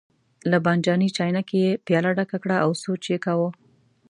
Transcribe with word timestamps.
له 0.49 0.57
بانجاني 0.65 1.07
چاینکې 1.17 1.57
یې 1.65 1.71
پیاله 1.85 2.11
ډکه 2.17 2.37
کړه 2.43 2.55
او 2.65 2.69
سوچ 2.83 3.03
یې 3.11 3.17
کاوه. 3.25 3.49